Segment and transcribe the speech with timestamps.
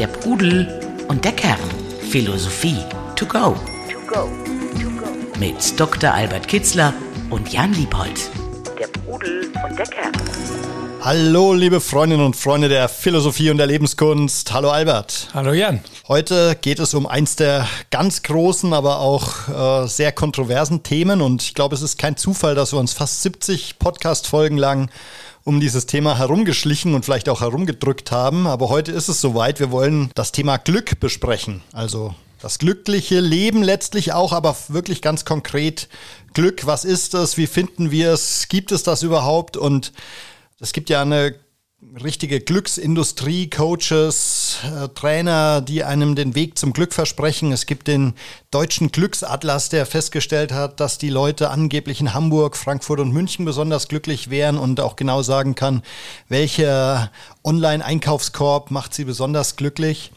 [0.00, 0.66] Der Pudel
[1.08, 1.58] und der Kern.
[2.08, 2.78] Philosophie
[3.16, 3.54] to go.
[3.92, 4.30] To go.
[4.80, 5.38] To go.
[5.38, 6.10] Mit Dr.
[6.10, 6.94] Albert Kitzler
[7.28, 8.30] und Jan Liebold.
[8.78, 10.12] Der Pudel und der Kern.
[11.02, 14.54] Hallo, liebe Freundinnen und Freunde der Philosophie und der Lebenskunst.
[14.54, 15.28] Hallo Albert.
[15.34, 15.80] Hallo Jan.
[16.08, 21.20] Heute geht es um eins der ganz großen, aber auch äh, sehr kontroversen Themen.
[21.20, 24.90] Und ich glaube, es ist kein Zufall, dass wir uns fast 70 Podcast-Folgen lang
[25.44, 28.46] um dieses Thema herumgeschlichen und vielleicht auch herumgedrückt haben.
[28.46, 29.60] Aber heute ist es soweit.
[29.60, 31.62] Wir wollen das Thema Glück besprechen.
[31.72, 35.88] Also das glückliche Leben letztlich auch, aber wirklich ganz konkret
[36.32, 36.66] Glück.
[36.66, 37.36] Was ist es?
[37.36, 38.48] Wie finden wir es?
[38.48, 39.56] Gibt es das überhaupt?
[39.56, 39.92] Und
[40.58, 41.34] es gibt ja eine
[42.02, 47.52] richtige Glücksindustrie, Coaches, äh, Trainer, die einem den Weg zum Glück versprechen.
[47.52, 48.14] Es gibt den
[48.50, 53.88] deutschen Glücksatlas, der festgestellt hat, dass die Leute angeblich in Hamburg, Frankfurt und München besonders
[53.88, 55.82] glücklich wären und auch genau sagen kann,
[56.28, 57.10] welcher
[57.44, 60.12] Online-Einkaufskorb macht sie besonders glücklich.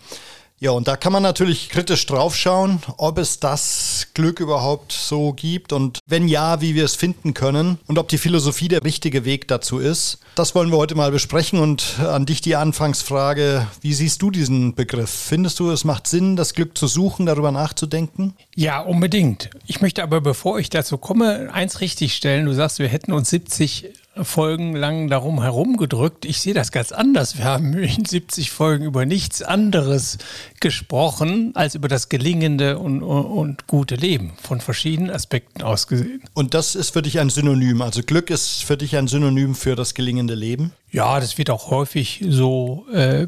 [0.63, 5.73] Ja, und da kann man natürlich kritisch draufschauen, ob es das Glück überhaupt so gibt
[5.73, 9.49] und wenn ja, wie wir es finden können und ob die Philosophie der richtige Weg
[9.49, 10.19] dazu ist.
[10.35, 14.73] Das wollen wir heute mal besprechen und an dich die Anfangsfrage, wie siehst du diesen
[14.73, 15.09] Begriff?
[15.09, 18.33] Findest du, es macht Sinn, das Glück zu suchen, darüber nachzudenken?
[18.55, 19.49] Ja, unbedingt.
[19.67, 22.45] Ich möchte aber, bevor ich dazu komme, eins richtigstellen.
[22.45, 23.89] Du sagst, wir hätten uns 70
[24.21, 26.25] Folgen lang darum herumgedrückt.
[26.25, 27.37] Ich sehe das ganz anders.
[27.37, 30.17] Wir haben in 70 Folgen über nichts anderes
[30.59, 36.21] gesprochen als über das gelingende und, und, gute Leben von verschiedenen Aspekten aus gesehen.
[36.33, 37.81] Und das ist für dich ein Synonym.
[37.81, 40.73] Also Glück ist für dich ein Synonym für das gelingende Leben?
[40.91, 43.27] Ja, das wird auch häufig so äh,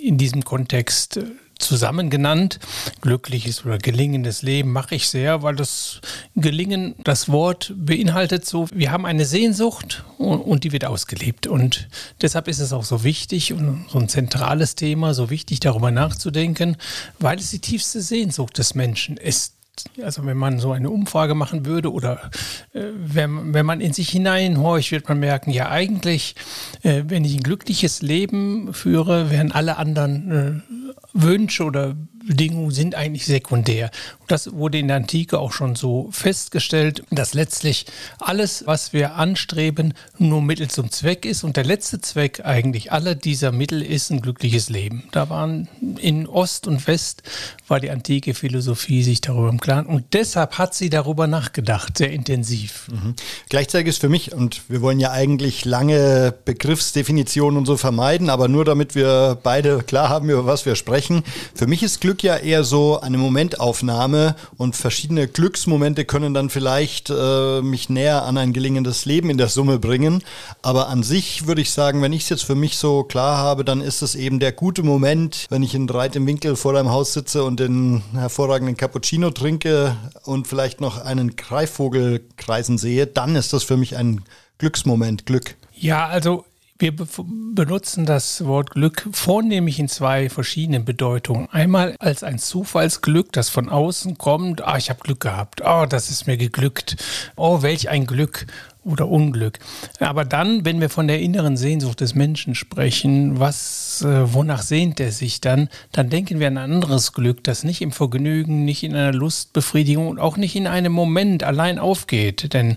[0.00, 1.24] in diesem Kontext äh,
[1.62, 2.58] zusammen genannt.
[3.00, 6.00] Glückliches oder gelingendes Leben mache ich sehr, weil das
[6.36, 11.46] Gelingen, das Wort beinhaltet so, wir haben eine Sehnsucht und, und, die wird ausgelebt.
[11.46, 11.88] Und
[12.20, 16.76] deshalb ist es auch so wichtig und so ein zentrales Thema, so wichtig darüber nachzudenken,
[17.18, 19.54] weil es die tiefste Sehnsucht des Menschen ist.
[20.02, 22.30] Also wenn man so eine Umfrage machen würde oder
[22.74, 26.34] äh, wenn, wenn man in sich hineinhorcht, wird man merken, ja eigentlich,
[26.82, 31.96] äh, wenn ich ein glückliches Leben führe, wären alle anderen äh, Wünsche oder
[32.26, 33.90] Bedingungen sind eigentlich sekundär.
[34.20, 37.86] Und das wurde in der Antike auch schon so festgestellt, dass letztlich
[38.18, 41.44] alles, was wir anstreben, nur Mittel zum Zweck ist.
[41.44, 45.04] Und der letzte Zweck eigentlich aller dieser Mittel ist ein glückliches Leben.
[45.12, 45.68] Da waren
[45.98, 47.22] in Ost und West
[47.68, 49.86] war die antike Philosophie sich darüber im Klaren.
[49.86, 52.88] Und deshalb hat sie darüber nachgedacht, sehr intensiv.
[52.90, 53.14] Mhm.
[53.48, 58.48] Gleichzeitig ist für mich, und wir wollen ja eigentlich lange Begriffsdefinitionen und so vermeiden, aber
[58.48, 61.22] nur damit wir beide klar haben, über was wir sprechen.
[61.54, 66.50] Für mich ist Glück Glück ja eher so eine Momentaufnahme und verschiedene Glücksmomente können dann
[66.50, 70.22] vielleicht äh, mich näher an ein gelingendes Leben in der Summe bringen.
[70.60, 73.64] Aber an sich würde ich sagen, wenn ich es jetzt für mich so klar habe,
[73.64, 77.14] dann ist es eben der gute Moment, wenn ich in breitem Winkel vor deinem Haus
[77.14, 83.54] sitze und den hervorragenden Cappuccino trinke und vielleicht noch einen Greifvogel kreisen sehe, dann ist
[83.54, 84.22] das für mich ein
[84.58, 85.54] Glücksmoment, Glück.
[85.74, 86.44] Ja, also
[86.82, 87.06] wir be
[87.54, 91.48] benutzen das Wort Glück vornehmlich in zwei verschiedenen Bedeutungen.
[91.52, 94.62] Einmal als ein Zufallsglück, das von außen kommt.
[94.62, 95.62] Ah, ich habe Glück gehabt.
[95.64, 96.96] Oh, das ist mir geglückt.
[97.36, 98.46] Oh, welch ein Glück
[98.84, 99.58] oder Unglück.
[100.00, 104.98] Aber dann, wenn wir von der inneren Sehnsucht des Menschen sprechen, was, äh, wonach sehnt
[105.00, 108.82] er sich dann, dann denken wir an ein anderes Glück, das nicht im Vergnügen, nicht
[108.82, 112.52] in einer Lustbefriedigung und auch nicht in einem Moment allein aufgeht.
[112.54, 112.76] Denn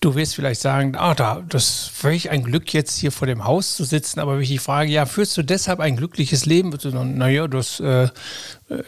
[0.00, 3.76] du wirst vielleicht sagen, ah, da, das welch ein Glück jetzt hier vor dem Haus
[3.76, 6.72] zu sitzen, aber wenn ich die frage, ja, führst du deshalb ein glückliches Leben?
[7.16, 8.08] Naja, das äh,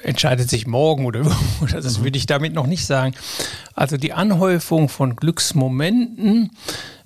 [0.03, 1.21] entscheidet sich morgen oder,
[1.63, 2.05] oder das mhm.
[2.05, 3.15] würde ich damit noch nicht sagen.
[3.75, 6.51] Also die Anhäufung von Glücksmomenten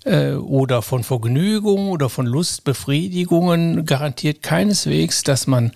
[0.05, 5.73] äh, oder von Vergnügungen oder von Lustbefriedigungen garantiert keineswegs, dass man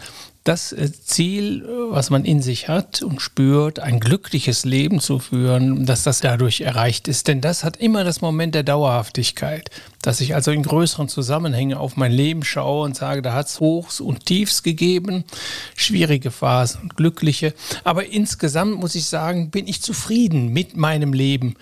[0.51, 5.87] das äh, Ziel, was man in sich hat und spürt, ein glückliches Leben zu führen,
[5.87, 7.29] dass das dadurch erreicht ist.
[7.29, 9.71] Denn das hat immer das Moment der Dauerhaftigkeit,
[10.03, 13.61] dass ich also in größeren Zusammenhängen auf mein Leben schaue und sage, da hat es
[13.61, 15.23] Hochs und Tiefs gegeben,
[15.77, 17.55] schwierige Phasen und glückliche.
[17.85, 21.55] Aber insgesamt muss ich sagen, bin ich zufrieden mit meinem Leben.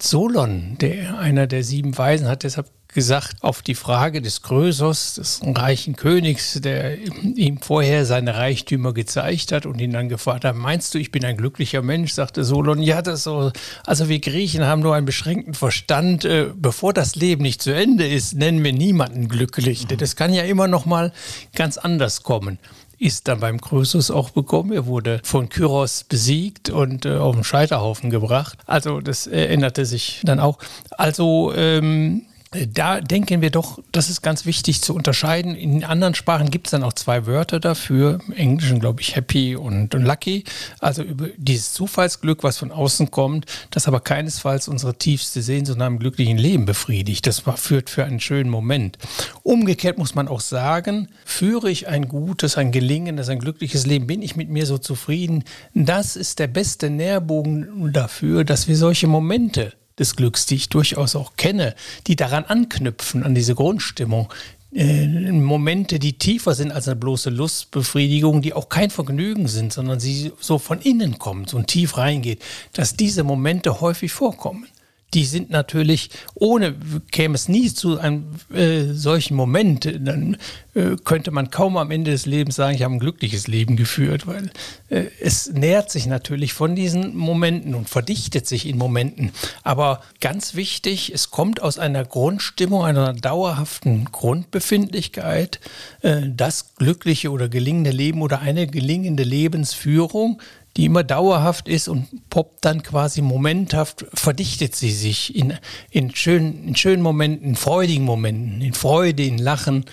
[0.00, 5.40] Solon, der einer der sieben Weisen, hat deshalb gesagt, auf die Frage des Krösos, des
[5.44, 10.94] reichen Königs, der ihm vorher seine Reichtümer gezeigt hat und ihn dann gefragt hat, meinst
[10.94, 12.12] du, ich bin ein glücklicher Mensch?
[12.12, 13.52] sagte Solon, ja, das so,
[13.86, 16.24] also wir Griechen haben nur einen beschränkten Verstand.
[16.24, 19.88] Äh, bevor das Leben nicht zu Ende ist, nennen wir niemanden glücklich.
[19.88, 19.96] Mhm.
[19.98, 21.12] Das kann ja immer noch mal
[21.54, 22.58] ganz anders kommen
[22.98, 24.70] ist dann beim Krösus auch bekommen.
[24.70, 28.58] Er wurde von Kyros besiegt und äh, auf den Scheiterhaufen gebracht.
[28.64, 30.58] Also das äh, änderte sich dann auch.
[30.96, 32.31] Also ähm, Äh,
[32.68, 35.54] da denken wir doch, das ist ganz wichtig zu unterscheiden.
[35.54, 38.18] In anderen Sprachen gibt es dann auch zwei Wörter dafür.
[38.26, 40.44] Im Englischen glaube ich happy und, lucky.
[40.78, 45.86] Also über dieses Zufallsglück, was von außen kommt, das aber keinesfalls unsere tiefste Sehnsucht nach
[45.86, 47.26] einem glücklichen Leben befriedigt.
[47.26, 48.98] Das führt für einen schönen Moment.
[49.42, 54.20] Umgekehrt muss man auch sagen, führe ich ein gutes, ein gelingendes, ein glückliches Leben, bin
[54.20, 55.44] ich mit mir so zufrieden.
[55.74, 61.16] Das ist der beste Nährbogen dafür, dass wir solche Momente des Glücks, die ich durchaus
[61.16, 61.74] auch kenne,
[62.06, 64.32] die daran anknüpfen, an diese Grundstimmung.
[64.74, 70.00] Äh, Momente, die tiefer sind als eine bloße Lustbefriedigung, die auch kein Vergnügen sind, sondern
[70.00, 72.42] sie so von innen kommt so tief reingeht,
[72.72, 74.66] dass diese Momente häufig vorkommen
[75.14, 76.74] die sind natürlich, ohne
[77.10, 80.36] käme es nie zu einem äh, solchen Moment, dann
[80.74, 84.26] äh, könnte man kaum am Ende des Lebens sagen, ich habe ein glückliches Leben geführt,
[84.26, 84.50] weil
[84.88, 89.32] äh, es nährt sich natürlich von diesen Momenten und verdichtet sich in Momenten.
[89.62, 95.60] Aber ganz wichtig, es kommt aus einer Grundstimmung, einer dauerhaften Grundbefindlichkeit,
[96.00, 100.40] äh, das glückliche oder gelingende Leben oder eine gelingende Lebensführung
[100.76, 105.54] die immer dauerhaft ist und poppt dann quasi momenthaft, verdichtet sie sich in,
[105.90, 109.84] in, schönen, in schönen Momenten, in freudigen Momenten, in Freude, in Lachen.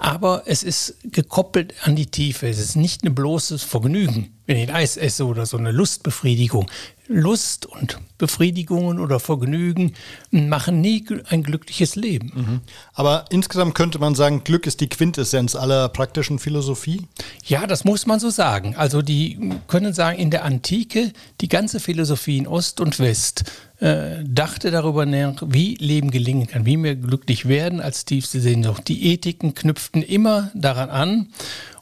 [0.00, 2.48] Aber es ist gekoppelt an die Tiefe.
[2.48, 6.70] Es ist nicht ein bloßes Vergnügen, wenn ich ein Eis esse oder so eine Lustbefriedigung.
[7.06, 9.94] Lust und Befriedigungen oder Vergnügen
[10.30, 12.32] machen nie ein glückliches Leben.
[12.34, 12.60] Mhm.
[12.94, 17.06] Aber insgesamt könnte man sagen, Glück ist die Quintessenz aller praktischen Philosophie?
[17.44, 18.76] Ja, das muss man so sagen.
[18.76, 23.44] Also die können sagen, in der Antike, die ganze Philosophie in Ost und West
[23.80, 28.88] äh, dachte darüber nach, wie Leben gelingen kann, wie wir glücklich werden als tiefste Sehnsucht.
[28.88, 31.28] Die Ethiken knüpften immer daran an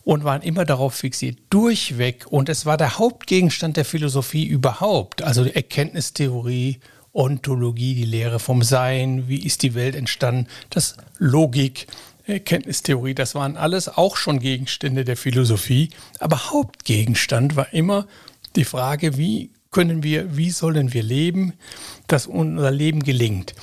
[0.05, 2.27] und waren immer darauf fixiert, durchweg.
[2.31, 6.79] Und es war der Hauptgegenstand der Philosophie überhaupt, also die Erkenntnistheorie,
[7.13, 11.89] Ontologie, die Lehre vom Sein, wie ist die Welt entstanden, das Logik,
[12.27, 15.91] Erkenntnistheorie, das waren alles auch schon Gegenstände der Philosophie.
[16.21, 18.07] Aber Hauptgegenstand war immer
[18.55, 21.53] die Frage, wie können wir, wie sollen wir leben,
[22.07, 23.55] dass unser Leben gelingt.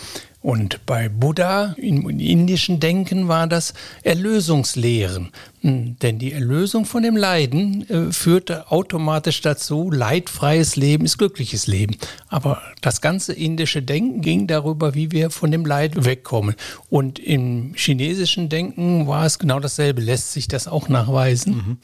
[0.45, 3.73] Und bei Buddha im indischen Denken war das
[4.03, 5.31] Erlösungslehren.
[5.61, 11.65] Hm, denn die Erlösung von dem Leiden äh, führte automatisch dazu, leidfreies Leben ist glückliches
[11.65, 11.97] Leben.
[12.27, 16.53] Aber das ganze indische Denken ging darüber, wie wir von dem Leid wegkommen.
[16.91, 19.99] Und im chinesischen Denken war es genau dasselbe.
[20.01, 21.55] Lässt sich das auch nachweisen?
[21.55, 21.77] Mhm.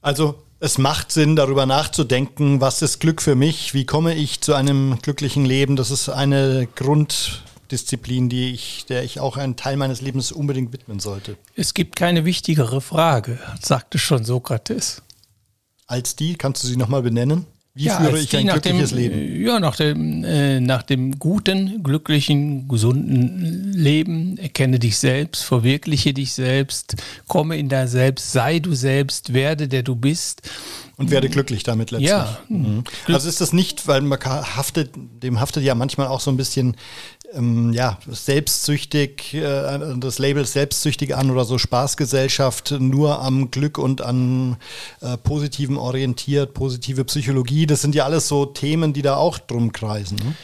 [0.00, 4.54] Also es macht Sinn, darüber nachzudenken, was ist Glück für mich, wie komme ich zu
[4.54, 5.74] einem glücklichen Leben.
[5.74, 10.72] Das ist eine Grund, Disziplin, die ich, der ich auch einen Teil meines Lebens unbedingt
[10.72, 11.36] widmen sollte.
[11.54, 15.02] Es gibt keine wichtigere Frage, sagte schon Sokrates.
[15.86, 17.46] Als die, kannst du sie nochmal benennen?
[17.80, 19.42] Wie ja, führe ich ein glückliches dem, Leben?
[19.42, 24.36] Ja, nach dem, äh, nach dem guten, glücklichen, gesunden Leben.
[24.36, 26.96] Erkenne dich selbst, verwirkliche dich selbst,
[27.26, 30.42] komme in dein Selbst, sei du selbst, werde der du bist.
[30.98, 32.10] Und werde glücklich damit letztlich.
[32.10, 32.38] Ja.
[32.50, 32.84] Mhm.
[33.06, 34.90] Also ist das nicht, weil man haftet,
[35.22, 36.76] dem haftet ja manchmal auch so ein bisschen
[37.34, 44.02] ähm, ja, selbstsüchtig, äh, das Label selbstsüchtig an oder so Spaßgesellschaft nur am Glück und
[44.02, 44.56] an
[45.00, 47.66] äh, Positiven orientiert, positive Psychologie.
[47.66, 50.16] Das sind ja alles so Themen, die da auch drum kreisen.
[50.16, 50.34] Ne?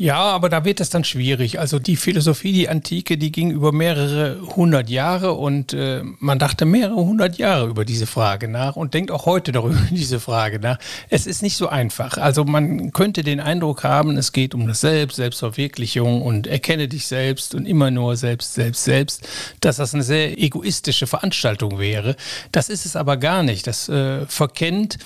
[0.00, 1.60] Ja, aber da wird es dann schwierig.
[1.60, 6.64] Also die Philosophie, die Antike, die ging über mehrere hundert Jahre und äh, man dachte
[6.64, 10.78] mehrere hundert Jahre über diese Frage nach und denkt auch heute darüber diese Frage nach.
[11.10, 12.16] Es ist nicht so einfach.
[12.16, 17.06] Also man könnte den Eindruck haben, es geht um das Selbst, Selbstverwirklichung und erkenne dich
[17.06, 19.28] selbst und immer nur selbst, selbst, selbst,
[19.60, 22.16] dass das eine sehr egoistische Veranstaltung wäre.
[22.52, 23.66] Das ist es aber gar nicht.
[23.66, 24.96] Das äh, verkennt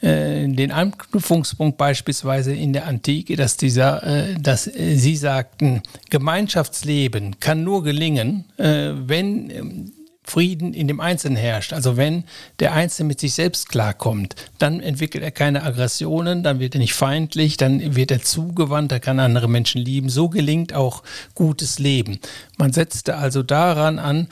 [0.00, 7.40] äh, den Anknüpfungspunkt beispielsweise in der Antike, dass dieser, äh, dass äh, Sie sagten, Gemeinschaftsleben
[7.40, 9.92] kann nur gelingen, wenn ähm,
[10.26, 11.74] Frieden in dem Einzelnen herrscht.
[11.74, 12.24] Also wenn
[12.58, 16.94] der Einzelne mit sich selbst klarkommt, dann entwickelt er keine Aggressionen, dann wird er nicht
[16.94, 20.08] feindlich, dann wird er zugewandt, er kann andere Menschen lieben.
[20.08, 21.02] So gelingt auch
[21.34, 22.20] gutes Leben.
[22.56, 24.28] Man setzte also daran an,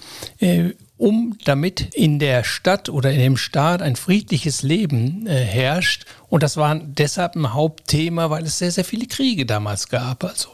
[1.03, 6.07] um damit in der Stadt oder in dem Staat ein friedliches Leben äh, herrscht.
[6.29, 10.23] Und das war deshalb ein Hauptthema, weil es sehr, sehr viele Kriege damals gab.
[10.23, 10.51] Also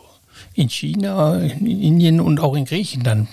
[0.59, 3.29] in China, in Indien und auch in Griechenland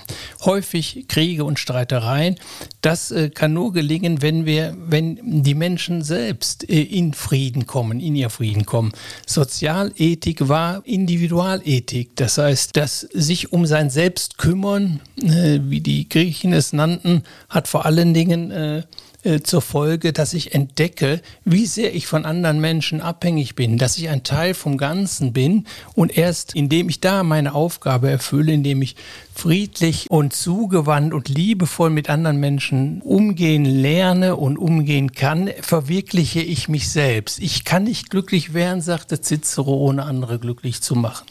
[0.46, 2.36] häufig Kriege und Streitereien.
[2.82, 8.00] Das äh, kann nur gelingen, wenn wir, wenn die Menschen selbst äh, in Frieden kommen,
[8.00, 8.92] in ihr Frieden kommen.
[9.26, 12.16] Sozialethik war Individualethik.
[12.16, 17.68] Das heißt, das sich um sein Selbst kümmern, äh, wie die Griechen es nannten, hat
[17.68, 18.84] vor allen Dingen
[19.26, 23.98] äh, zur Folge, dass ich entdecke, wie sehr ich von anderen Menschen abhängig bin, dass
[23.98, 25.66] ich ein Teil vom Ganzen bin
[25.96, 28.98] und erst indem ich da da meine Aufgabe erfülle, indem ich
[29.34, 36.68] friedlich und zugewandt und liebevoll mit anderen Menschen umgehen lerne und umgehen kann, verwirkliche ich
[36.68, 37.40] mich selbst.
[37.40, 41.26] Ich kann nicht glücklich werden, sagte Cicero, ohne andere glücklich zu machen.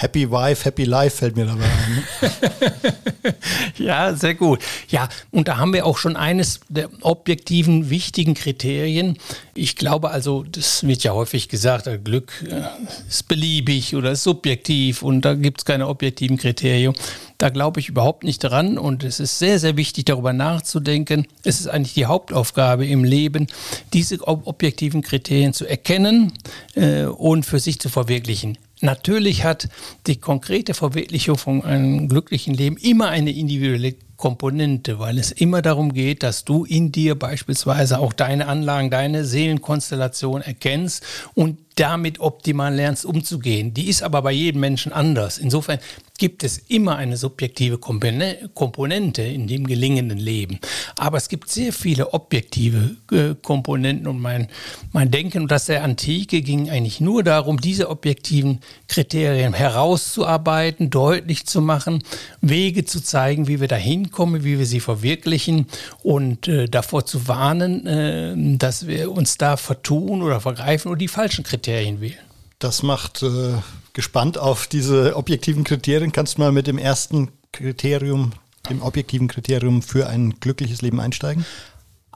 [0.00, 2.04] Happy Wife, Happy Life fällt mir dabei ein.
[2.22, 3.34] Ne?
[3.78, 4.60] ja, sehr gut.
[4.88, 9.18] Ja, und da haben wir auch schon eines der objektiven, wichtigen Kriterien.
[9.54, 12.62] Ich glaube also, das wird ja häufig gesagt, äh, Glück äh,
[13.08, 16.94] ist beliebig oder ist subjektiv und da gibt es keine objektiven Kriterien.
[17.38, 21.26] Da glaube ich überhaupt nicht dran und es ist sehr, sehr wichtig, darüber nachzudenken.
[21.42, 23.48] Es ist eigentlich die Hauptaufgabe im Leben,
[23.92, 26.34] diese objektiven Kriterien zu erkennen
[26.76, 28.58] äh, und für sich zu verwirklichen.
[28.80, 29.68] Natürlich hat
[30.06, 35.94] die konkrete Verwirklichung von einem glücklichen Leben immer eine individuelle Komponente, weil es immer darum
[35.94, 42.74] geht, dass du in dir beispielsweise auch deine Anlagen, deine Seelenkonstellation erkennst und damit optimal
[42.74, 43.72] lernst umzugehen.
[43.72, 45.38] Die ist aber bei jedem Menschen anders.
[45.38, 45.78] Insofern
[46.18, 50.58] gibt es immer eine subjektive Komponente in dem gelingenden Leben.
[50.96, 54.48] Aber es gibt sehr viele objektive äh, Komponenten und mein,
[54.92, 58.58] mein Denken und das der Antike ging eigentlich nur darum, diese objektiven
[58.88, 62.02] Kriterien herauszuarbeiten, deutlich zu machen,
[62.40, 63.76] Wege zu zeigen, wie wir da
[64.08, 65.66] hinkommen, wie wir sie verwirklichen
[66.02, 71.08] und äh, davor zu warnen, äh, dass wir uns da vertun oder vergreifen oder die
[71.08, 72.18] falschen Kriterien wählen.
[72.58, 73.54] Das macht äh,
[73.92, 76.12] gespannt auf diese objektiven Kriterien.
[76.12, 78.32] Kannst du mal mit dem ersten Kriterium,
[78.68, 81.44] dem objektiven Kriterium für ein glückliches Leben einsteigen?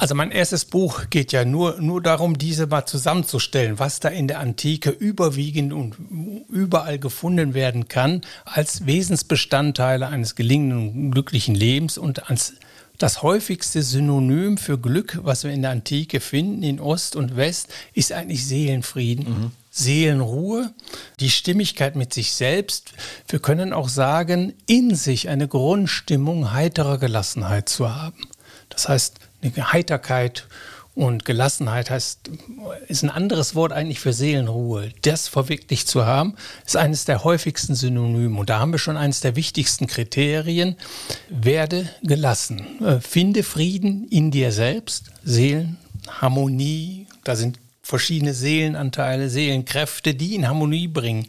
[0.02, 4.26] Also mein erstes Buch geht ja nur, nur darum, diese mal zusammenzustellen, was da in
[4.26, 5.94] der Antike überwiegend und
[6.49, 12.54] überall gefunden werden kann, als Wesensbestandteile eines gelingenden und glücklichen Lebens und als
[12.99, 17.68] das häufigste Synonym für Glück, was wir in der Antike finden, in Ost und West,
[17.94, 19.25] ist eigentlich Seelenfrieden.
[19.28, 19.50] Mhm.
[19.71, 20.73] Seelenruhe,
[21.21, 22.90] die Stimmigkeit mit sich selbst.
[23.28, 28.26] Wir können auch sagen, in sich eine Grundstimmung heiterer Gelassenheit zu haben.
[28.68, 30.46] Das heißt, eine Heiterkeit
[30.94, 32.30] und Gelassenheit heißt,
[32.88, 34.90] ist ein anderes Wort eigentlich für Seelenruhe.
[35.02, 36.34] Das verwirklicht zu haben,
[36.66, 38.38] ist eines der häufigsten Synonyme.
[38.38, 40.76] Und da haben wir schon eines der wichtigsten Kriterien.
[41.30, 42.84] Werde gelassen.
[42.84, 47.06] Äh, finde Frieden in dir selbst, Seelenharmonie.
[47.25, 51.26] Da sind verschiedene Seelenanteile, Seelenkräfte, die in Harmonie bringen.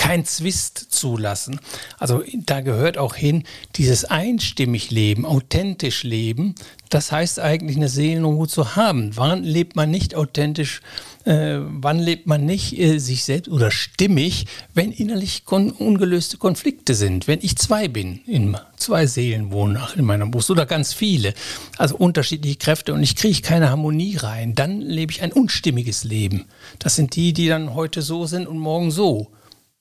[0.00, 1.60] Kein Zwist zulassen.
[1.98, 3.44] Also da gehört auch hin,
[3.76, 6.54] dieses einstimmig Leben, authentisch Leben,
[6.88, 9.10] das heißt eigentlich eine Seelenruhe zu haben.
[9.16, 10.80] Wann lebt man nicht authentisch
[11.26, 16.94] äh, wann lebt man nicht äh, sich selbst oder stimmig, wenn innerlich kon ungelöste Konflikte
[16.94, 17.28] sind.
[17.28, 21.34] Wenn ich zwei bin, in zwei Seelen wohnen in meiner Brust oder ganz viele,
[21.76, 26.46] also unterschiedliche Kräfte und ich kriege keine Harmonie rein, dann lebe ich ein unstimmiges Leben.
[26.78, 29.30] Das sind die, die dann heute so sind und morgen so.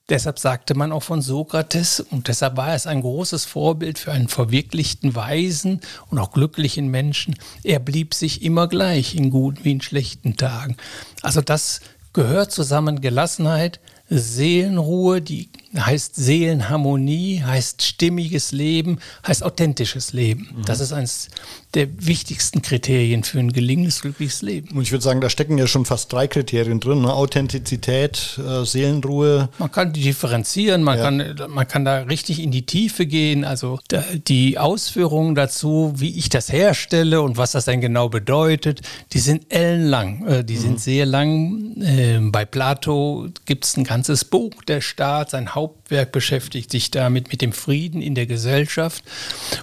[0.09, 4.27] Deshalb sagte man auch von Sokrates, und deshalb war es ein großes Vorbild für einen
[4.27, 7.35] verwirklichten, weisen und auch glücklichen Menschen.
[7.63, 10.77] Er blieb sich immer gleich in guten wie in schlechten Tagen.
[11.21, 11.81] Also das
[12.13, 20.49] gehört zusammen Gelassenheit, Seelenruhe, die heißt Seelenharmonie, heißt stimmiges Leben, heißt authentisches Leben.
[20.55, 20.65] Mhm.
[20.65, 21.29] Das ist eines
[21.75, 24.75] der wichtigsten Kriterien für ein gelingendes, glückliches Leben.
[24.75, 27.01] Und ich würde sagen, da stecken ja schon fast drei Kriterien drin.
[27.01, 27.13] Ne?
[27.13, 29.49] Authentizität, äh, Seelenruhe.
[29.59, 31.03] Man kann die differenzieren, man, ja.
[31.03, 33.43] kann, man kann da richtig in die Tiefe gehen.
[33.45, 33.79] Also
[34.27, 38.81] die Ausführungen dazu, wie ich das herstelle und was das denn genau bedeutet,
[39.13, 40.25] die sind ellenlang.
[40.25, 40.61] Äh, die mhm.
[40.61, 41.79] sind sehr lang.
[41.81, 47.31] Äh, bei Plato gibt es ein ganzes Buch, der Staat, sein Hauptwerk beschäftigt sich damit
[47.33, 49.03] mit dem Frieden in der Gesellschaft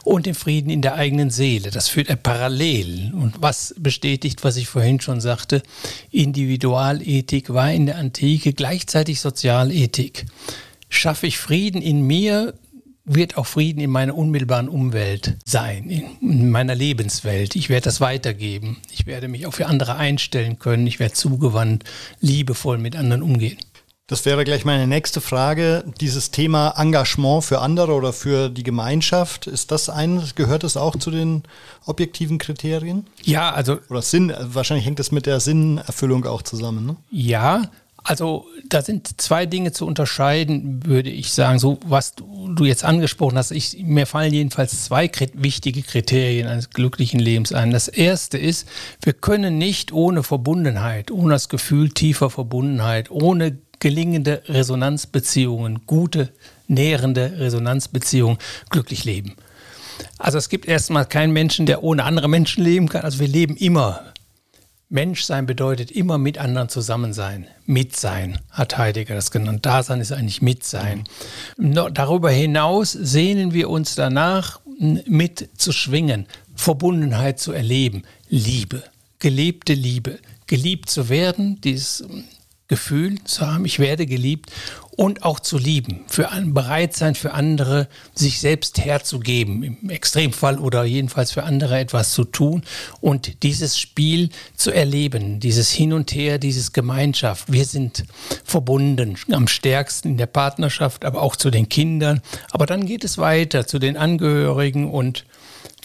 [0.04, 1.70] und dem Frieden in der eigenen Seele.
[1.70, 3.14] Das führt er parallel.
[3.14, 5.62] Und was bestätigt, was ich vorhin schon sagte,
[6.10, 10.26] Individualethik war in der Antike gleichzeitig Sozialethik.
[10.90, 12.52] Schaffe ich Frieden in mir,
[13.06, 15.88] wird auch Frieden in meiner unmittelbaren Umwelt sein,
[16.20, 17.56] in meiner Lebenswelt.
[17.56, 18.76] Ich werde das weitergeben.
[18.92, 20.86] Ich werde mich auch für andere einstellen können.
[20.86, 21.84] Ich werde zugewandt,
[22.20, 23.56] liebevoll mit anderen umgehen.
[24.08, 25.82] Das wäre gleich meine nächste Frage.
[26.00, 30.94] Dieses Thema Engagement für andere oder für die Gemeinschaft, ist das ein, gehört es auch
[30.94, 31.42] zu den
[31.86, 33.06] objektiven Kriterien?
[33.24, 33.78] Ja, also.
[33.88, 36.96] Oder Sinn, wahrscheinlich hängt es mit der Sinnerfüllung auch zusammen, ne?
[37.10, 37.62] Ja,
[38.04, 41.58] also da sind zwei Dinge zu unterscheiden, würde ich sagen.
[41.58, 46.70] So was du, du jetzt angesprochen hast, ich, mir fallen jedenfalls zwei wichtige Kriterien eines
[46.70, 47.72] glücklichen Lebens ein.
[47.72, 48.68] Das erste ist,
[49.02, 56.32] wir können nicht ohne Verbundenheit, ohne das Gefühl tiefer Verbundenheit, ohne gelingende Resonanzbeziehungen, gute,
[56.66, 58.38] nährende Resonanzbeziehungen
[58.70, 59.36] glücklich leben.
[60.18, 63.02] Also es gibt erstmal keinen Menschen, der ohne andere Menschen leben kann.
[63.02, 64.12] Also wir leben immer
[64.88, 67.48] Menschsein bedeutet immer mit anderen zusammen sein.
[67.64, 69.66] Mitsein hat Heidegger das genannt.
[69.66, 71.04] Dasein ist eigentlich Mitsein.
[71.56, 78.82] No, darüber hinaus sehnen wir uns danach, mit zu schwingen, Verbundenheit zu erleben, Liebe,
[79.18, 82.04] gelebte Liebe, geliebt zu werden, dieses
[82.68, 84.50] Gefühl zu haben, ich werde geliebt
[84.96, 90.84] und auch zu lieben, für bereit sein für andere, sich selbst herzugeben, im Extremfall oder
[90.84, 92.62] jedenfalls für andere etwas zu tun
[93.00, 97.52] und dieses Spiel zu erleben, dieses Hin und Her, dieses Gemeinschaft.
[97.52, 98.04] Wir sind
[98.44, 102.22] verbunden, am stärksten in der Partnerschaft, aber auch zu den Kindern.
[102.50, 105.24] Aber dann geht es weiter zu den Angehörigen und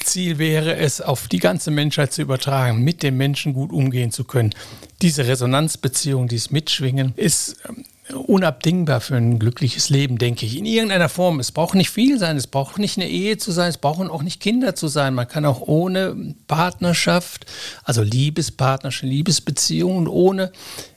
[0.01, 4.24] Ziel wäre es, auf die ganze Menschheit zu übertragen, mit den Menschen gut umgehen zu
[4.24, 4.53] können.
[5.01, 10.58] Diese Resonanzbeziehung, dieses Mitschwingen ist ähm, unabdingbar für ein glückliches Leben, denke ich.
[10.58, 11.39] In irgendeiner Form.
[11.39, 14.24] Es braucht nicht viel sein, es braucht nicht eine Ehe zu sein, es brauchen auch
[14.24, 15.13] nicht Kinder zu sein.
[15.13, 17.46] Man kann auch ohne Partnerschaft,
[17.84, 20.51] also Liebespartnerschaft, Liebesbeziehung und ohne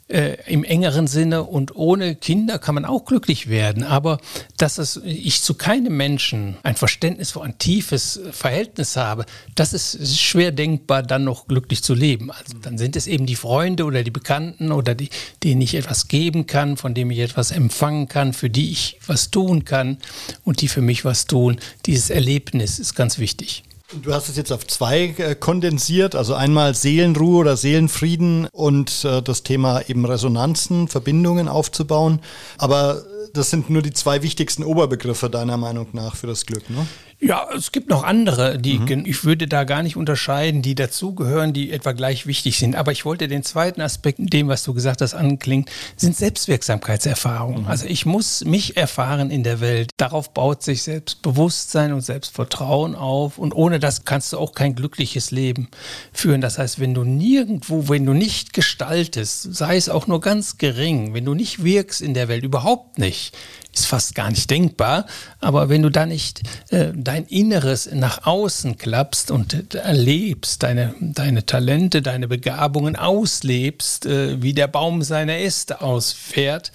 [0.08, 3.84] äh, im engeren Sinne und ohne Kinder kann man auch glücklich werden.
[3.84, 4.18] Aber
[4.56, 10.18] dass es, ich zu keinem Menschen ein Verständnis für ein tiefes Verhältnis habe, das ist
[10.20, 12.30] schwer denkbar, dann noch glücklich zu leben.
[12.30, 15.08] Also dann sind es eben die Freunde oder die Bekannten oder die,
[15.42, 19.30] denen ich etwas geben kann, von denen ich etwas empfangen kann, für die ich was
[19.30, 19.98] tun kann
[20.44, 21.58] und die für mich was tun.
[21.86, 23.62] Dieses Erlebnis ist ganz wichtig.
[23.92, 29.20] Du hast es jetzt auf zwei äh, kondensiert, also einmal Seelenruhe oder Seelenfrieden und äh,
[29.22, 32.20] das Thema eben Resonanzen, Verbindungen aufzubauen.
[32.56, 36.86] Aber das sind nur die zwei wichtigsten Oberbegriffe deiner Meinung nach für das Glück, ne?
[37.26, 39.06] Ja, es gibt noch andere, die mhm.
[39.06, 42.76] ich würde da gar nicht unterscheiden, die dazugehören, die etwa gleich wichtig sind.
[42.76, 47.62] Aber ich wollte den zweiten Aspekt, dem, was du gesagt hast, anklingt, sind Selbstwirksamkeitserfahrungen.
[47.62, 47.68] Mhm.
[47.68, 49.90] Also ich muss mich erfahren in der Welt.
[49.96, 53.38] Darauf baut sich Selbstbewusstsein und Selbstvertrauen auf.
[53.38, 55.68] Und ohne das kannst du auch kein glückliches Leben
[56.12, 56.42] führen.
[56.42, 61.14] Das heißt, wenn du nirgendwo, wenn du nicht gestaltest, sei es auch nur ganz gering,
[61.14, 63.34] wenn du nicht wirkst in der Welt, überhaupt nicht,
[63.74, 65.06] ist fast gar nicht denkbar.
[65.44, 71.44] Aber wenn du da nicht äh, dein Inneres nach außen klappst und erlebst, deine, deine
[71.44, 76.72] Talente, deine Begabungen auslebst, äh, wie der Baum seine Äste ausfährt,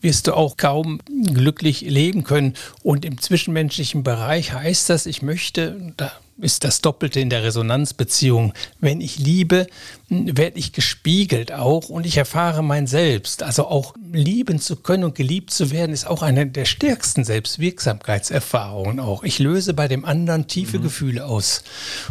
[0.00, 2.54] wirst du auch kaum glücklich leben können.
[2.82, 8.52] Und im zwischenmenschlichen Bereich heißt das, ich möchte, da ist das Doppelte in der Resonanzbeziehung.
[8.80, 9.66] Wenn ich liebe,
[10.08, 13.42] werde ich gespiegelt auch und ich erfahre mein Selbst.
[13.42, 19.00] Also auch lieben zu können und geliebt zu werden, ist auch eine der stärksten Selbstwirksamkeitserfahrungen
[19.00, 19.22] auch.
[19.22, 20.82] Ich löse bei dem anderen tiefe mhm.
[20.82, 21.62] Gefühle aus.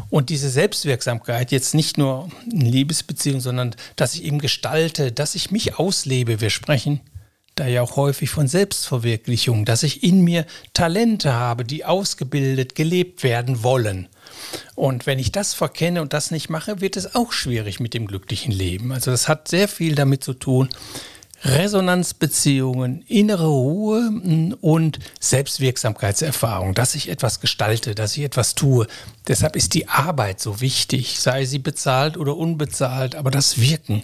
[0.10, 5.52] Und diese Selbstwirksamkeit jetzt nicht nur in Liebesbeziehungen, sondern dass ich eben gestalte, dass ich
[5.52, 6.41] mich auslebe.
[6.41, 7.02] Wir sprechen
[7.60, 13.24] da ja auch häufig von Selbstverwirklichung, dass ich in mir Talente habe, die ausgebildet, gelebt
[13.24, 14.08] werden wollen.
[14.76, 18.08] Und wenn ich das verkenne und das nicht mache, wird es auch schwierig mit dem
[18.08, 18.91] glücklichen Leben.
[18.91, 20.69] Also das hat sehr viel damit zu tun,
[21.43, 28.88] Resonanzbeziehungen, innere Ruhe mm, und Selbstwirksamkeitserfahrung, dass ich etwas gestalte, dass ich etwas tue.
[29.28, 34.04] Deshalb ist die Arbeit so wichtig, sei sie bezahlt oder unbezahlt, aber das Wirken.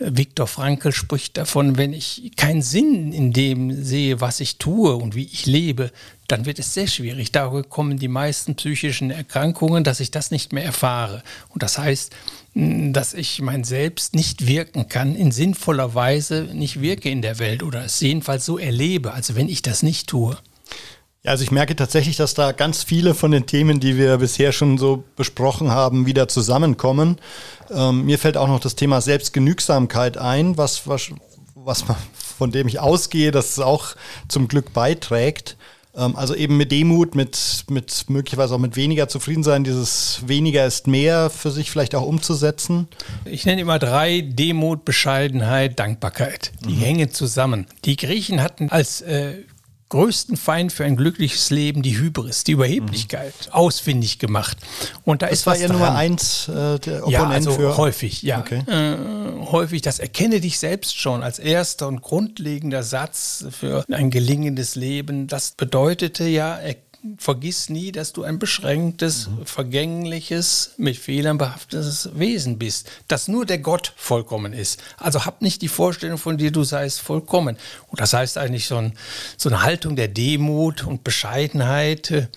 [0.00, 5.14] Viktor Frankl spricht davon, wenn ich keinen Sinn in dem sehe, was ich tue und
[5.14, 5.92] wie ich lebe,
[6.26, 7.32] dann wird es sehr schwierig.
[7.32, 11.22] Darüber kommen die meisten psychischen Erkrankungen, dass ich das nicht mehr erfahre.
[11.50, 12.16] Und das heißt,
[12.54, 17.62] dass ich mein Selbst nicht wirken kann, in sinnvoller Weise nicht wirke in der Welt
[17.62, 20.38] oder es jedenfalls so erlebe, also wenn ich das nicht tue.
[21.22, 24.52] Ja, also ich merke tatsächlich, dass da ganz viele von den Themen, die wir bisher
[24.52, 27.18] schon so besprochen haben, wieder zusammenkommen.
[27.70, 31.10] Ähm, mir fällt auch noch das Thema Selbstgenügsamkeit ein, was, was,
[31.54, 31.98] was man,
[32.38, 33.96] von dem ich ausgehe, dass es auch
[34.28, 35.58] zum Glück beiträgt.
[35.94, 40.64] Ähm, also eben mit Demut, mit, mit möglicherweise auch mit weniger zufrieden sein, dieses weniger
[40.64, 42.88] ist mehr für sich vielleicht auch umzusetzen.
[43.26, 46.52] Ich nenne immer drei, Demut, Bescheidenheit, Dankbarkeit.
[46.64, 46.80] Die mhm.
[46.80, 47.66] hängen zusammen.
[47.84, 49.42] Die Griechen hatten als äh,
[49.90, 53.52] größten Feind für ein glückliches Leben die Hybris, die Überheblichkeit, mhm.
[53.52, 54.56] ausfindig gemacht.
[55.04, 55.78] Und da das ist war was ja dran.
[55.78, 58.62] Nummer eins äh, der Opponent ja, also für häufig, ja, okay.
[58.66, 58.96] äh,
[59.46, 59.82] häufig.
[59.82, 65.26] Das erkenne dich selbst schon als erster und grundlegender Satz für ein gelingendes Leben.
[65.26, 69.46] Das bedeutete ja erkennen vergiss nie, dass du ein beschränktes, mhm.
[69.46, 74.82] vergängliches, mit Fehlern behaftetes Wesen bist, dass nur der Gott vollkommen ist.
[74.98, 77.56] Also hab nicht die Vorstellung von dir, du seist vollkommen.
[77.88, 78.92] Und das heißt eigentlich so, ein,
[79.36, 82.28] so eine Haltung der Demut und Bescheidenheit,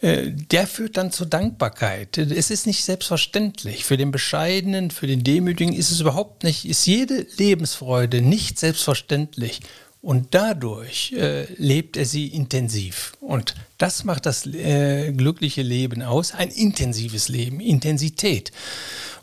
[0.00, 2.16] äh, der führt dann zur Dankbarkeit.
[2.18, 3.84] Es ist nicht selbstverständlich.
[3.84, 9.60] Für den Bescheidenen, für den Demütigen ist es überhaupt nicht, ist jede Lebensfreude nicht selbstverständlich.
[10.02, 13.12] Und dadurch äh, lebt er sie intensiv.
[13.20, 18.52] Und das macht das äh, glückliche Leben aus, ein intensives Leben, Intensität.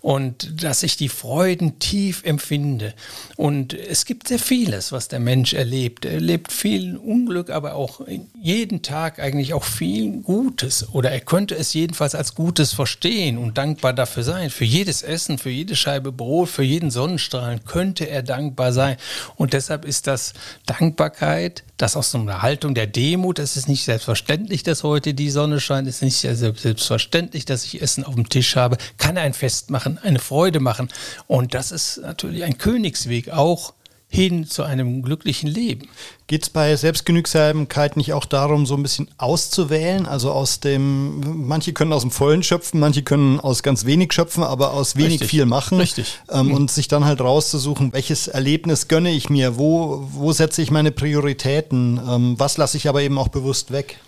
[0.02, 2.94] und dass ich die Freuden tief empfinde.
[3.36, 6.06] Und es gibt sehr vieles, was der Mensch erlebt.
[6.06, 8.02] Er erlebt viel Unglück, aber auch
[8.42, 10.88] jeden Tag eigentlich auch viel Gutes.
[10.94, 14.50] Oder er könnte es jedenfalls als Gutes verstehen und dankbar dafür sein.
[14.50, 18.98] Für jedes Essen, für jede Scheibe Brot, für jeden Sonnenstrahlen könnte er dankbar sein.
[19.36, 20.34] Und deshalb ist das
[20.66, 25.60] Dankbarkeit, das aus einer Haltung der Demut, es ist nicht selbstverständlich, dass heute die Sonne
[25.62, 29.70] scheint, es ist nicht selbstverständlich, dass ich Essen auf dem Tisch habe, kann ein Fest
[29.70, 30.90] machen, eine Freude machen.
[31.26, 33.74] Und das ist natürlich ein Königsweg auch
[34.12, 35.88] hin zu einem glücklichen Leben.
[36.26, 40.08] Geht es bei Selbstgenügsamkeit nicht auch darum, so ein bisschen auszuwählen?
[40.08, 44.44] Also aus dem, manche können aus dem Vollen schöpfen, manche können aus ganz wenig schöpfen,
[44.44, 45.30] aber aus wenig Richtig.
[45.30, 45.80] viel machen.
[45.80, 46.20] Richtig.
[46.30, 46.56] Ähm, Mhm.
[46.56, 50.92] Und sich dann halt rauszusuchen, welches Erlebnis gönne ich mir, wo, wo setze ich meine
[50.92, 54.00] Prioritäten, ähm, was lasse ich aber eben auch bewusst weg.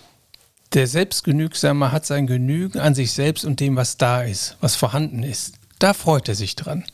[0.73, 5.21] Der Selbstgenügsame hat sein Genügen an sich selbst und dem, was da ist, was vorhanden
[5.23, 5.53] ist.
[5.79, 6.85] Da freut er sich dran.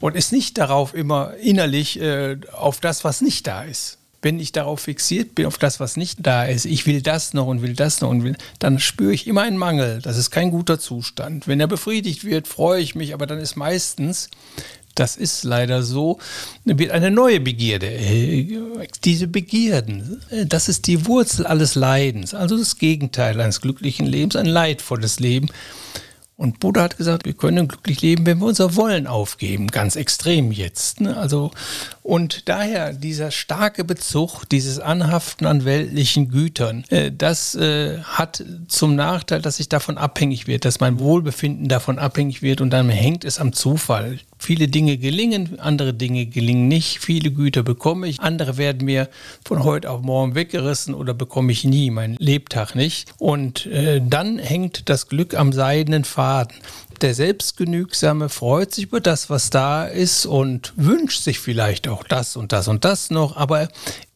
[0.00, 3.98] Und ist nicht darauf immer innerlich äh, auf das, was nicht da ist.
[4.20, 7.46] Wenn ich darauf fixiert bin, auf das, was nicht da ist, ich will das noch
[7.46, 10.00] und will das noch und will, dann spüre ich immer einen Mangel.
[10.02, 11.46] Das ist kein guter Zustand.
[11.46, 14.28] Wenn er befriedigt wird, freue ich mich, aber dann ist meistens
[14.98, 16.18] das ist leider so,
[16.64, 17.86] wird eine neue Begierde.
[17.86, 18.58] äh,
[19.04, 24.36] Diese Begierden, äh, das ist die Wurzel alles Leidens, also das Gegenteil eines glücklichen Lebens,
[24.36, 25.48] ein leidvolles Leben.
[26.38, 30.52] Und Buddha hat gesagt, wir können glücklich leben, wenn wir unser Wollen aufgeben, ganz extrem
[30.52, 31.00] jetzt.
[31.00, 31.16] Ne?
[31.16, 31.50] Also,
[32.04, 38.94] und daher dieser starke Bezug, dieses Anhaften an weltlichen Gütern, äh, das äh, hat zum
[38.94, 43.24] Nachteil, dass ich davon abhängig wird, dass mein Wohlbefinden davon abhängig wird und dann hängt
[43.24, 44.20] es am Zufall.
[44.38, 47.00] Viele Dinge gelingen, andere Dinge gelingen nicht.
[47.00, 49.08] Viele Güter bekomme ich, andere werden mir
[49.44, 53.12] von heute auf morgen weggerissen oder bekomme ich nie, mein Lebtag nicht.
[53.18, 56.27] Und äh, dann hängt das Glück am seidenen Faden.
[57.00, 62.36] Der Selbstgenügsame freut sich über das, was da ist und wünscht sich vielleicht auch das
[62.36, 63.68] und das und das noch, aber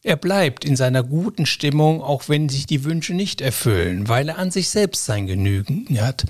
[0.03, 4.37] er bleibt in seiner guten Stimmung, auch wenn sich die Wünsche nicht erfüllen, weil er
[4.37, 6.25] an sich selbst sein Genügen hat.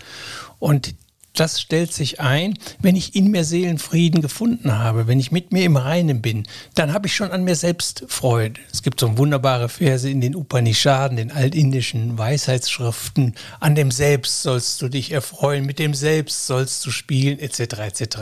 [0.59, 0.93] Und
[1.33, 5.65] das stellt sich ein, wenn ich in mir Seelenfrieden gefunden habe, wenn ich mit mir
[5.65, 8.61] im Reinen bin, dann habe ich schon an mir selbst Freude.
[8.71, 13.33] Es gibt so wunderbare Verse in den Upanishaden, den altindischen Weisheitsschriften.
[13.59, 17.59] An dem Selbst sollst du dich erfreuen, mit dem Selbst sollst du spielen, etc.
[17.79, 18.17] etc.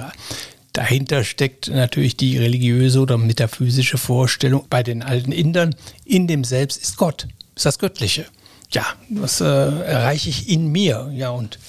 [0.71, 6.81] Dahinter steckt natürlich die religiöse oder metaphysische Vorstellung bei den alten Indern, in dem Selbst
[6.81, 8.25] ist Gott, ist das Göttliche.
[8.71, 11.11] Ja, das äh, erreiche ich in mir.
[11.13, 11.59] Ja, und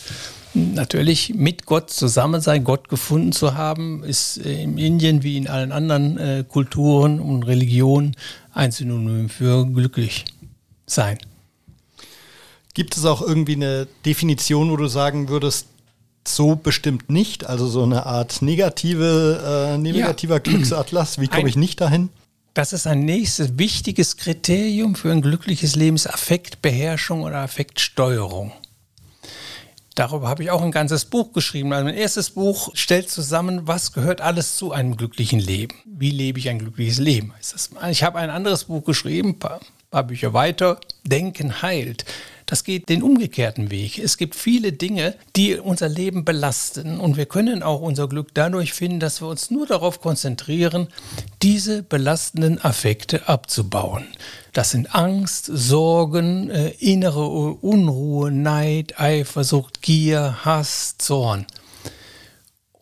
[0.55, 5.73] Natürlich mit Gott zusammen sein, Gott gefunden zu haben, ist in Indien wie in allen
[5.73, 8.17] anderen äh, Kulturen und Religionen
[8.53, 10.27] ein Synonym für glücklich
[10.87, 11.19] sein.
[12.75, 15.69] Gibt es auch irgendwie eine Definition, wo du sagen würdest,
[16.27, 17.47] so bestimmt nicht?
[17.47, 20.41] Also so eine Art negative, äh, negativer ja.
[20.41, 21.19] Glücksatlas.
[21.19, 22.11] Wie komme ich nicht dahin?
[22.55, 28.53] Das ist ein nächstes wichtiges Kriterium für ein glückliches Leben, ist Affektbeherrschung oder Affektsteuerung.
[29.94, 31.72] Darüber habe ich auch ein ganzes Buch geschrieben.
[31.72, 35.74] Also mein erstes Buch stellt zusammen, was gehört alles zu einem glücklichen Leben.
[35.85, 37.35] Wie lebe ich ein glückliches Leben?
[37.90, 40.81] Ich habe ein anderes Buch geschrieben, ein paar, paar Bücher weiter.
[41.05, 42.07] Denken heilt.
[42.46, 43.98] Das geht den umgekehrten Weg.
[43.98, 47.00] Es gibt viele Dinge, die unser Leben belasten.
[47.00, 50.88] Und wir können auch unser Glück dadurch finden, dass wir uns nur darauf konzentrieren,
[51.42, 54.07] diese belastenden Affekte abzubauen.
[54.52, 61.46] Das sind Angst, Sorgen, äh, innere Unruhe, Neid, Eifersucht, Gier, Hass, Zorn.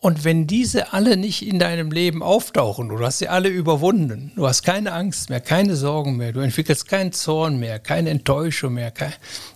[0.03, 4.47] Und wenn diese alle nicht in deinem Leben auftauchen, du hast sie alle überwunden, du
[4.47, 8.91] hast keine Angst mehr, keine Sorgen mehr, du entwickelst keinen Zorn mehr, keine Enttäuschung mehr,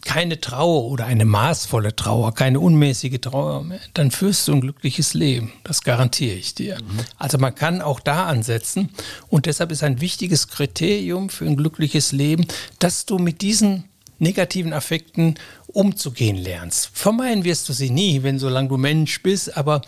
[0.04, 5.16] keine Trauer oder eine maßvolle Trauer, keine unmäßige Trauer mehr, dann führst du ein glückliches
[5.16, 5.52] Leben.
[5.64, 6.76] Das garantiere ich dir.
[6.76, 7.00] Mhm.
[7.18, 8.92] Also man kann auch da ansetzen
[9.30, 12.46] und deshalb ist ein wichtiges Kriterium für ein glückliches Leben,
[12.78, 13.86] dass du mit diesen
[14.20, 16.92] negativen Affekten umzugehen lernst.
[16.94, 19.82] Vermeiden wirst du sie nie, wenn solange du Mensch bist, aber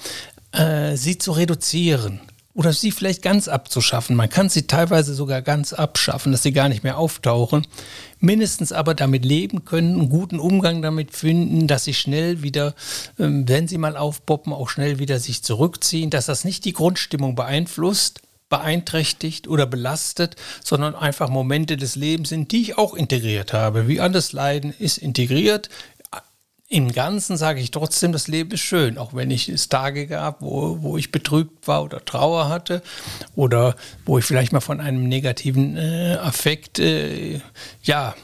[0.57, 2.19] äh, sie zu reduzieren
[2.53, 4.15] oder sie vielleicht ganz abzuschaffen.
[4.15, 7.67] Man kann sie teilweise sogar ganz abschaffen, dass sie gar nicht mehr auftauchen.
[8.19, 12.73] Mindestens aber damit leben können, einen guten Umgang damit finden, dass sie schnell wieder,
[13.19, 17.35] ähm, wenn sie mal aufpoppen, auch schnell wieder sich zurückziehen, dass das nicht die Grundstimmung
[17.35, 23.87] beeinflusst, beeinträchtigt oder belastet, sondern einfach Momente des Lebens sind, die ich auch integriert habe.
[23.87, 25.69] Wie alles Leiden ist integriert,
[26.69, 30.41] im Ganzen sage ich trotzdem, das Leben ist schön, auch wenn ich es Tage gab,
[30.41, 32.81] wo, wo ich betrübt war oder Trauer hatte
[33.35, 33.75] oder
[34.05, 37.39] wo ich vielleicht mal von einem negativen äh, Affekt, äh,
[37.83, 38.15] ja,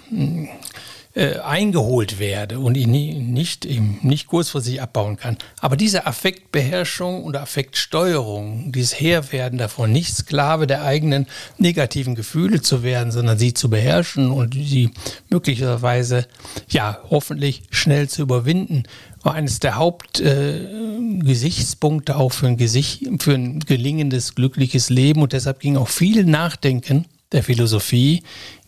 [1.15, 3.67] äh, eingeholt werde und ihn nicht,
[4.03, 5.37] nicht kurzfristig abbauen kann.
[5.59, 11.27] Aber diese Affektbeherrschung und Affektsteuerung, dieses Herwerden davon, nicht Sklave der eigenen
[11.59, 14.89] negativen Gefühle zu werden, sondern sie zu beherrschen und sie
[15.29, 16.25] möglicherweise,
[16.67, 18.85] ja, hoffentlich schnell zu überwinden,
[19.21, 25.21] war eines der Hauptgesichtspunkte äh, auch für ein, Gesicht, für ein gelingendes, glückliches Leben.
[25.21, 28.23] Und deshalb ging auch viel Nachdenken der Philosophie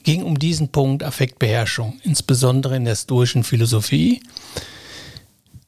[0.05, 4.21] ging um diesen Punkt Affektbeherrschung, insbesondere in der stoischen Philosophie.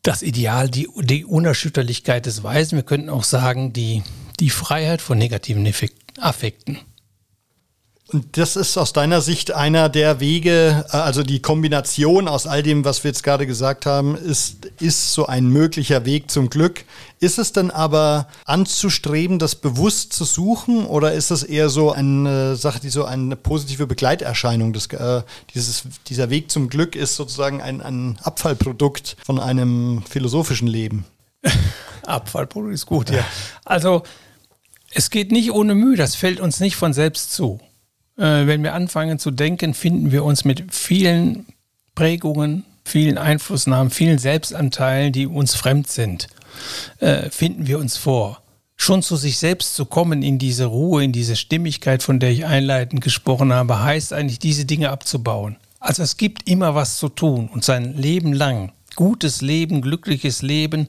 [0.04, 4.04] Das Ideal, die, die Unerschütterlichkeit des Weisen, wir könnten auch sagen, die,
[4.40, 5.68] die Freiheit von negativen
[6.20, 6.78] Affekten.
[8.10, 12.64] Und das ist aus deiner Sicht einer der Wege, äh, also die Kombination aus all
[12.64, 16.86] dem, was wir jetzt gerade gesagt haben, ist, ist so ein möglicher Weg zum Glück.
[17.20, 22.56] Ist es denn aber anzustreben, das bewusst zu suchen oder ist es eher so eine
[22.56, 27.62] Sache, die so eine positive Begleiterscheinung, des, äh, dieses, dieser Weg zum Glück ist sozusagen
[27.62, 31.06] ein, ein Abfallprodukt von einem philosophischen Leben?
[32.06, 33.26] Abfallprodukt ist gut, ja.
[33.66, 34.04] Also
[34.92, 37.60] es geht nicht ohne Mühe, das fällt uns nicht von selbst zu.
[38.18, 41.46] Äh, wenn wir anfangen zu denken, finden wir uns mit vielen
[41.96, 46.28] Prägungen, vielen Einflussnahmen, vielen Selbstanteilen, die uns fremd sind,
[47.00, 48.42] äh, finden wir uns vor.
[48.76, 52.46] Schon zu sich selbst zu kommen, in diese Ruhe, in diese Stimmigkeit, von der ich
[52.46, 55.58] einleitend gesprochen habe, heißt eigentlich, diese Dinge abzubauen.
[55.80, 58.72] Also es gibt immer was zu tun und sein Leben lang.
[58.96, 60.88] Gutes Leben, glückliches Leben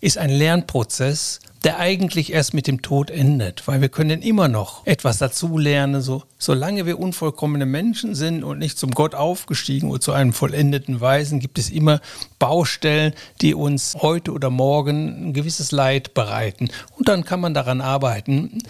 [0.00, 4.86] ist ein Lernprozess, der eigentlich erst mit dem Tod endet, weil wir können immer noch
[4.86, 10.12] etwas dazulernen, so, solange wir unvollkommene Menschen sind und nicht zum Gott aufgestiegen oder zu
[10.12, 12.00] einem vollendeten Weisen, gibt es immer
[12.38, 16.68] Baustellen, die uns heute oder morgen ein gewisses Leid bereiten.
[16.96, 18.62] Und dann kann man daran arbeiten.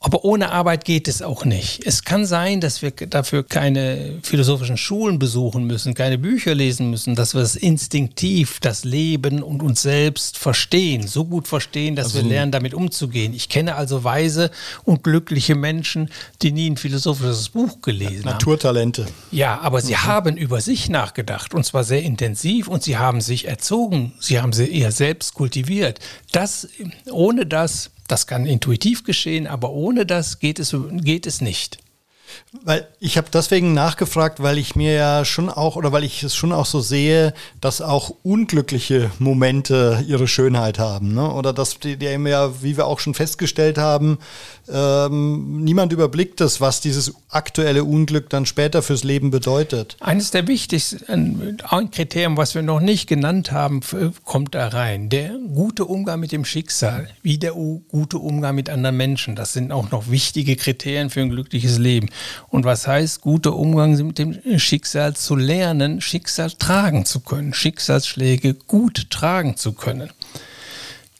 [0.00, 1.84] Aber ohne Arbeit geht es auch nicht.
[1.84, 7.16] Es kann sein, dass wir dafür keine philosophischen Schulen besuchen müssen, keine Bücher lesen müssen,
[7.16, 12.18] dass wir das instinktiv, das Leben und uns selbst verstehen, so gut verstehen, dass also,
[12.18, 13.34] wir lernen, damit umzugehen.
[13.34, 14.52] Ich kenne also weise
[14.84, 16.10] und glückliche Menschen,
[16.42, 18.32] die nie ein philosophisches Buch gelesen haben.
[18.34, 19.06] Naturtalente.
[19.30, 20.04] Ja, aber sie mhm.
[20.04, 24.52] haben über sich nachgedacht und zwar sehr intensiv und sie haben sich erzogen, sie haben
[24.52, 26.00] sie eher selbst kultiviert.
[26.32, 26.68] Das,
[27.10, 31.78] ohne das das kann intuitiv geschehen, aber ohne das geht es, geht es nicht.
[32.64, 36.34] Weil ich habe deswegen nachgefragt, weil ich mir ja schon auch oder weil ich es
[36.34, 41.14] schon auch so sehe, dass auch unglückliche Momente ihre Schönheit haben.
[41.14, 41.32] Ne?
[41.32, 44.18] Oder dass die, die ja, wie wir auch schon festgestellt haben,
[44.70, 49.96] ähm, niemand überblickt das, was dieses aktuelle Unglück dann später fürs Leben bedeutet.
[50.00, 53.80] Eines der wichtigsten ein Kriterien, was wir noch nicht genannt haben,
[54.24, 55.08] kommt da rein.
[55.08, 59.36] Der gute Umgang mit dem Schicksal, wie der gute Umgang mit anderen Menschen.
[59.36, 62.08] Das sind auch noch wichtige Kriterien für ein glückliches Leben.
[62.48, 65.14] Und was heißt guter Umgang mit dem Schicksal?
[65.14, 70.10] Zu lernen, Schicksal tragen zu können, Schicksalsschläge gut tragen zu können.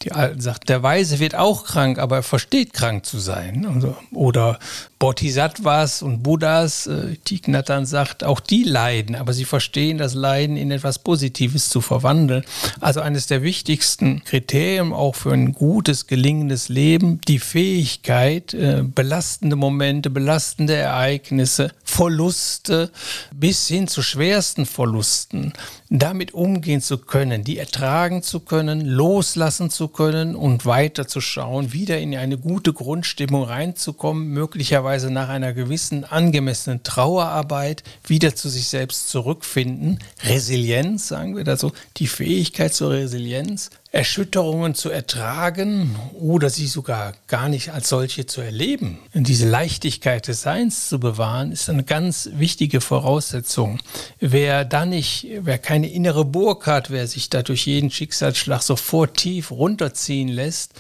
[0.02, 3.66] Die Alten sagt, der Weise wird auch krank, aber er versteht krank zu sein.
[3.66, 4.58] Also, oder
[4.98, 7.42] Bodhisattvas und Buddhas, äh, Thich
[7.82, 12.44] sagt, auch die leiden, aber sie verstehen das Leiden in etwas Positives zu verwandeln.
[12.80, 19.54] Also eines der wichtigsten Kriterien auch für ein gutes, gelingendes Leben, die Fähigkeit, äh, belastende
[19.54, 22.90] Momente, belastende Ereignisse, Verluste
[23.32, 25.52] bis hin zu schwersten Verlusten
[25.90, 31.72] damit umgehen zu können, die ertragen zu können, loslassen zu können und weiter zu schauen,
[31.72, 38.68] wieder in eine gute Grundstimmung reinzukommen, möglicherweise nach einer gewissen angemessenen Trauerarbeit wieder zu sich
[38.68, 39.98] selbst zurückfinden.
[40.24, 47.48] Resilienz, sagen wir dazu, die Fähigkeit zur Resilienz, Erschütterungen zu ertragen oder sie sogar gar
[47.48, 48.98] nicht als solche zu erleben.
[49.14, 53.78] Und diese Leichtigkeit des Seins zu bewahren, ist eine ganz wichtige Voraussetzung.
[54.20, 59.16] Wer da nicht, wer keine innere Burg hat, wer sich da durch jeden Schicksalsschlag sofort
[59.16, 60.72] tief runterziehen lässt,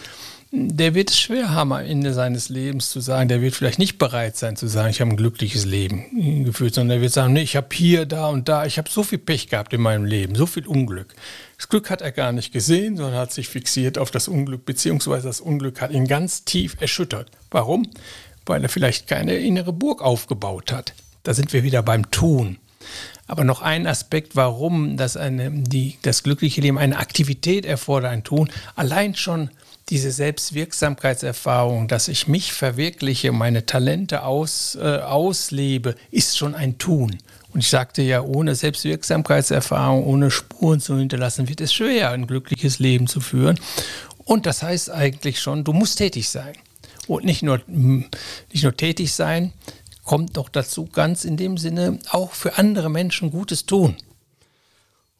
[0.50, 3.98] der wird es schwer haben, am Ende seines Lebens zu sagen, der wird vielleicht nicht
[3.98, 7.42] bereit sein zu sagen, ich habe ein glückliches Leben geführt, sondern der wird sagen, nee,
[7.42, 10.34] ich habe hier, da und da, ich habe so viel Pech gehabt in meinem Leben,
[10.34, 11.14] so viel Unglück.
[11.58, 15.26] Das Glück hat er gar nicht gesehen, sondern hat sich fixiert auf das Unglück, beziehungsweise
[15.26, 17.30] das Unglück hat ihn ganz tief erschüttert.
[17.50, 17.86] Warum?
[18.46, 20.94] Weil er vielleicht keine innere Burg aufgebaut hat.
[21.24, 22.56] Da sind wir wieder beim Tun.
[23.26, 28.24] Aber noch ein Aspekt, warum das, eine, die, das glückliche Leben eine Aktivität erfordert, ein
[28.24, 28.48] Tun.
[28.74, 29.50] Allein schon
[29.88, 37.18] diese Selbstwirksamkeitserfahrung, dass ich mich verwirkliche, meine Talente aus, äh, auslebe, ist schon ein Tun.
[37.52, 42.78] Und ich sagte ja, ohne Selbstwirksamkeitserfahrung, ohne Spuren zu hinterlassen, wird es schwer, ein glückliches
[42.78, 43.58] Leben zu führen.
[44.24, 46.52] Und das heißt eigentlich schon, du musst tätig sein.
[47.06, 49.54] Und nicht nur, nicht nur tätig sein,
[50.04, 53.96] kommt noch dazu, ganz in dem Sinne auch für andere Menschen Gutes tun.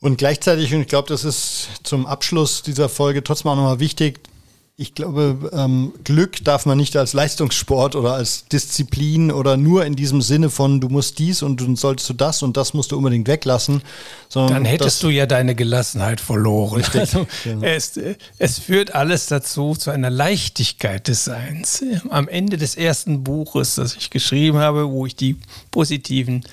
[0.00, 4.20] Und gleichzeitig, und ich glaube, das ist zum Abschluss dieser Folge trotzdem auch nochmal wichtig,
[4.80, 9.96] ich glaube, ähm, Glück darf man nicht als Leistungssport oder als Disziplin oder nur in
[9.96, 12.96] diesem Sinne von du musst dies und du sollst du das und das musst du
[12.96, 13.82] unbedingt weglassen.
[14.32, 16.76] Dann hättest du ja deine Gelassenheit verloren.
[16.76, 17.66] Richtig, also, genau.
[17.66, 17.98] es,
[18.38, 21.82] es führt alles dazu, zu einer Leichtigkeit des Seins.
[22.10, 25.38] Am Ende des ersten Buches, das ich geschrieben habe, wo ich die
[25.72, 26.44] positiven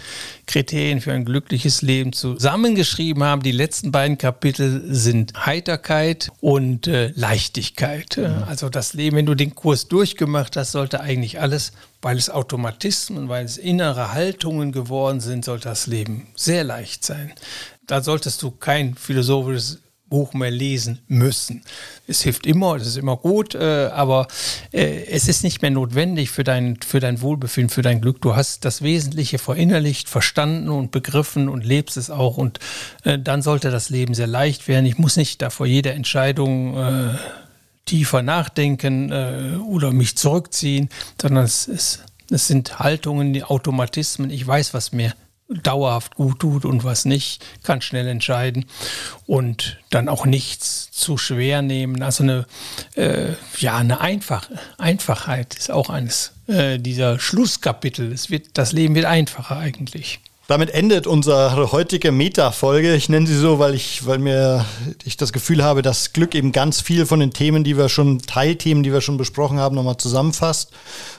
[0.45, 7.11] Kriterien für ein glückliches Leben zusammengeschrieben habe, die letzten beiden Kapitel sind Heiterkeit und äh,
[7.15, 8.17] Leichtigkeit.
[8.17, 8.43] Mhm.
[8.47, 13.29] Also das Leben, wenn du den Kurs durchgemacht hast, sollte eigentlich alles, weil es Automatismen,
[13.29, 17.33] weil es innere Haltungen geworden sind, sollte das Leben sehr leicht sein.
[17.87, 21.63] Da solltest du kein philosophisches Buch mehr lesen müssen.
[22.07, 24.27] Es hilft immer, es ist immer gut, äh, aber
[24.71, 28.21] äh, es ist nicht mehr notwendig für dein, für dein Wohlbefinden, für dein Glück.
[28.21, 32.37] Du hast das Wesentliche verinnerlicht, verstanden und begriffen und lebst es auch.
[32.37, 32.59] Und
[33.03, 34.85] äh, dann sollte das Leben sehr leicht werden.
[34.85, 37.17] Ich muss nicht da vor jeder Entscheidung äh,
[37.85, 40.89] tiefer nachdenken äh, oder mich zurückziehen,
[41.19, 44.29] sondern es, es, es sind Haltungen, die Automatismen.
[44.29, 45.13] Ich weiß, was mir
[45.63, 48.65] dauerhaft gut tut und was nicht, kann schnell entscheiden
[49.25, 52.01] und dann auch nichts zu schwer nehmen.
[52.03, 52.45] Also eine,
[52.95, 58.11] äh, ja, eine Einfach Einfachheit ist auch eines äh, dieser Schlusskapitel.
[58.11, 60.19] Es wird, das Leben wird einfacher eigentlich.
[60.47, 62.93] Damit endet unsere heutige Meta-Folge.
[62.93, 64.63] Ich nenne sie so, weil ich, weil mir
[65.03, 68.19] ich das Gefühl habe, dass Glück eben ganz viel von den Themen, die wir schon,
[68.19, 70.71] Teilthemen, die wir schon besprochen haben, nochmal zusammenfasst.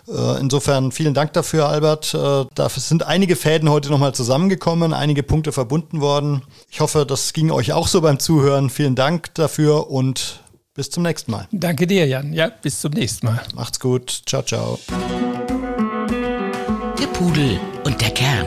[0.09, 2.15] Äh, insofern vielen Dank dafür, Albert.
[2.15, 6.43] Äh, dafür sind einige Fäden heute nochmal zusammengekommen, einige Punkte verbunden worden.
[6.71, 8.71] Ich hoffe, das ging euch auch so beim Zuhören.
[8.71, 10.41] Vielen Dank dafür und
[10.75, 11.49] bis zum nächsten Mal.
[11.51, 12.33] Danke dir, Jan.
[12.33, 13.43] Ja, bis zum nächsten Mal.
[13.57, 14.23] Macht's gut.
[14.27, 14.79] Ciao, ciao.
[16.99, 18.47] Der Pudel und der Kern